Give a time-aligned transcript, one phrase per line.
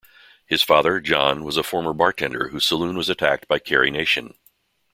[0.47, 4.33] His father, John, was a former bartender whose saloon was attacked by Carrie Nation.